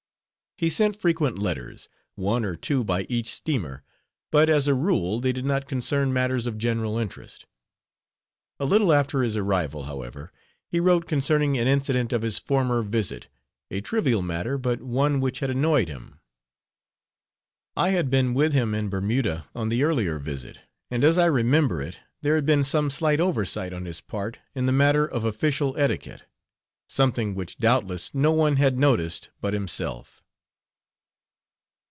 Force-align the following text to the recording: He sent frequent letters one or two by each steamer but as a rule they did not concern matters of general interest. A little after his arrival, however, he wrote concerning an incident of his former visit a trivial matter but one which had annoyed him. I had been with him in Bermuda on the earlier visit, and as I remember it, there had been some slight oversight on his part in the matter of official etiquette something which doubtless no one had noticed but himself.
He 0.57 0.69
sent 0.69 0.95
frequent 0.95 1.39
letters 1.39 1.89
one 2.13 2.45
or 2.45 2.55
two 2.55 2.83
by 2.83 3.07
each 3.09 3.25
steamer 3.29 3.83
but 4.29 4.47
as 4.47 4.67
a 4.67 4.75
rule 4.75 5.19
they 5.19 5.31
did 5.31 5.43
not 5.43 5.67
concern 5.67 6.13
matters 6.13 6.45
of 6.45 6.59
general 6.59 6.99
interest. 6.99 7.47
A 8.59 8.65
little 8.65 8.93
after 8.93 9.23
his 9.23 9.35
arrival, 9.35 9.85
however, 9.85 10.31
he 10.67 10.79
wrote 10.79 11.07
concerning 11.07 11.57
an 11.57 11.67
incident 11.67 12.13
of 12.13 12.21
his 12.21 12.37
former 12.37 12.83
visit 12.83 13.25
a 13.71 13.81
trivial 13.81 14.21
matter 14.21 14.55
but 14.59 14.83
one 14.83 15.19
which 15.19 15.39
had 15.39 15.49
annoyed 15.49 15.87
him. 15.87 16.19
I 17.75 17.89
had 17.89 18.11
been 18.11 18.35
with 18.35 18.53
him 18.53 18.75
in 18.75 18.87
Bermuda 18.87 19.47
on 19.55 19.69
the 19.69 19.81
earlier 19.83 20.19
visit, 20.19 20.59
and 20.91 21.03
as 21.03 21.17
I 21.17 21.25
remember 21.25 21.81
it, 21.81 21.97
there 22.21 22.35
had 22.35 22.45
been 22.45 22.63
some 22.63 22.91
slight 22.91 23.19
oversight 23.19 23.73
on 23.73 23.85
his 23.85 23.99
part 23.99 24.37
in 24.53 24.67
the 24.67 24.71
matter 24.71 25.07
of 25.07 25.23
official 25.25 25.75
etiquette 25.75 26.21
something 26.87 27.33
which 27.33 27.57
doubtless 27.57 28.13
no 28.13 28.31
one 28.31 28.57
had 28.57 28.77
noticed 28.77 29.31
but 29.41 29.55
himself. 29.55 30.19